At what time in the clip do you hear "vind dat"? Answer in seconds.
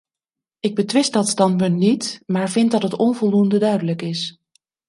2.49-2.83